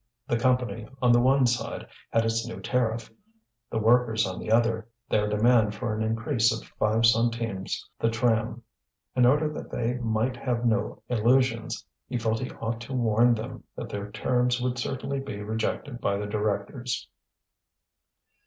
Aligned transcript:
The 0.27 0.39
Company, 0.39 0.87
on 0.99 1.11
the 1.11 1.19
one 1.19 1.45
side, 1.45 1.85
had 2.09 2.25
its 2.25 2.47
new 2.47 2.59
tariff; 2.59 3.11
the 3.69 3.77
workers, 3.77 4.25
on 4.25 4.39
the 4.39 4.49
other, 4.49 4.87
their 5.09 5.29
demand 5.29 5.75
for 5.75 5.93
an 5.95 6.01
increase 6.01 6.51
of 6.51 6.65
five 6.79 7.05
centimes 7.05 7.87
the 7.99 8.09
tram. 8.09 8.63
In 9.15 9.27
order 9.27 9.47
that 9.53 9.69
they 9.69 9.99
might 9.99 10.35
have 10.37 10.65
no 10.65 11.03
illusions, 11.07 11.85
he 12.07 12.17
felt 12.17 12.39
he 12.39 12.49
ought 12.49 12.81
to 12.81 12.93
warn 12.93 13.35
them 13.35 13.63
that 13.75 13.89
their 13.89 14.09
terms 14.09 14.59
would 14.59 14.79
certainly 14.79 15.19
be 15.19 15.39
rejected 15.43 16.01
by 16.01 16.17
the 16.17 16.25
directors. 16.25 17.07